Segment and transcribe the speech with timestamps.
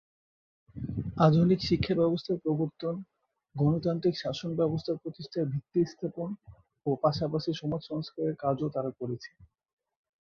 [1.17, 2.95] আধুনিক শিক্ষাব্যবস্থার প্রবর্তন,
[3.55, 6.29] গণতান্ত্রিক শাসনব্যবস্থা প্রতিষ্ঠার ভিত্তি স্থাপন
[6.85, 9.29] ও পাশাপাশি সমাজ সংস্কারের কাজও তারা করেছে।